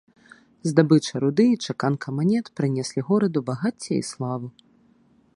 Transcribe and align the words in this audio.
Здабыча 0.69 1.19
руды 1.23 1.43
і 1.49 1.59
чаканка 1.67 2.07
манет 2.19 2.45
прынеслі 2.59 2.99
гораду 3.11 3.39
багацце 3.51 3.91
і 3.97 4.01
славу. 4.11 4.47